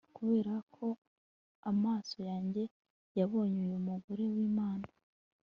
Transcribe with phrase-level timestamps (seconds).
[0.15, 0.85] kuberako
[1.71, 2.63] amaso yanjye
[3.17, 4.87] yabonye uyu mugore wimana